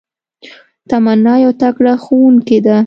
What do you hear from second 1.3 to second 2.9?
يو تکړه ښوونکي ده